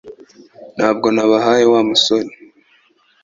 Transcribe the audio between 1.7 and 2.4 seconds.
Wa musore